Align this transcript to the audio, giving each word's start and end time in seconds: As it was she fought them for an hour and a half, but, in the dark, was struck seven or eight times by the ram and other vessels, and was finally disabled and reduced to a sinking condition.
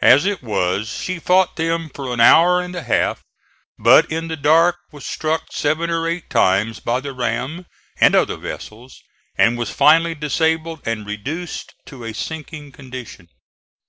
As 0.00 0.26
it 0.26 0.42
was 0.42 0.88
she 0.88 1.20
fought 1.20 1.54
them 1.54 1.88
for 1.88 2.12
an 2.12 2.18
hour 2.18 2.60
and 2.60 2.74
a 2.74 2.82
half, 2.82 3.22
but, 3.78 4.10
in 4.10 4.26
the 4.26 4.34
dark, 4.36 4.74
was 4.90 5.06
struck 5.06 5.52
seven 5.52 5.88
or 5.88 6.08
eight 6.08 6.28
times 6.28 6.80
by 6.80 6.98
the 6.98 7.12
ram 7.12 7.66
and 8.00 8.16
other 8.16 8.36
vessels, 8.36 9.04
and 9.36 9.56
was 9.56 9.70
finally 9.70 10.16
disabled 10.16 10.80
and 10.84 11.06
reduced 11.06 11.74
to 11.86 12.02
a 12.02 12.12
sinking 12.12 12.72
condition. 12.72 13.28